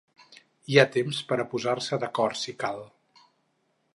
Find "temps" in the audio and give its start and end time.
0.95-1.19